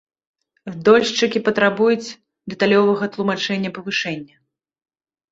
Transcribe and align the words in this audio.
Дольшчыкі 0.87 1.39
патрабуюць 1.47 2.13
дэталёвага 2.53 3.09
тлумачэння 3.17 3.69
павышэння. 3.77 4.35